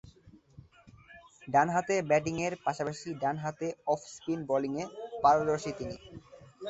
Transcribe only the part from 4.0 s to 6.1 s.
Spin বোলিংয়ে পারদর্শী তিনি।